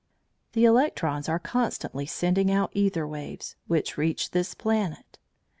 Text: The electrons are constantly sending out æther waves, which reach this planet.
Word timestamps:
The 0.53 0.65
electrons 0.65 1.29
are 1.29 1.37
constantly 1.37 2.07
sending 2.07 2.49
out 2.51 2.73
æther 2.73 3.07
waves, 3.07 3.55
which 3.67 3.99
reach 3.99 4.31
this 4.31 4.55
planet. 4.55 5.19